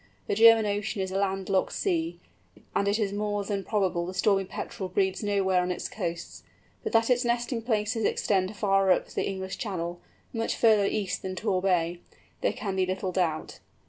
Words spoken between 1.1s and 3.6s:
a land locked sea, and it is more